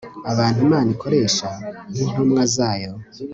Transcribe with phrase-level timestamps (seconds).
[0.31, 1.47] Abantu Imana ikoresha
[1.91, 2.93] nkintumwa zayo